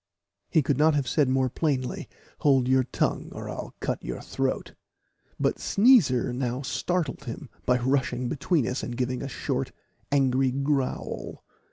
[0.49, 2.09] He could not have said more plainly,
[2.39, 4.73] "Hold your tongue, or I'll cut your throat;"
[5.39, 9.71] but Sneezer now startled him by rushing between us, and giving a short
[10.11, 11.43] angry growl.